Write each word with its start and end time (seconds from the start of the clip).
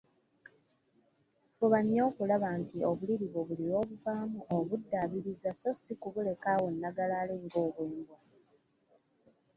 Fuba 1.57 1.79
nnyo 1.83 2.01
okulaba 2.09 2.47
nti 2.59 2.77
obuliri 2.89 3.25
bwo 3.31 3.41
buli 3.47 3.63
lw‘obuvaamu 3.69 4.39
obuddaabiriza, 4.55 5.49
so 5.59 5.69
si 5.81 5.93
kubuleka 6.01 6.47
awo 6.55 6.67
nnagalaale 6.73 7.35
ng‘obwembwa. 7.43 8.17